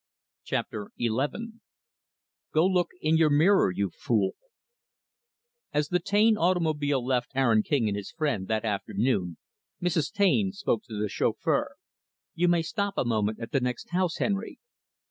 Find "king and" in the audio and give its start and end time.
7.61-7.95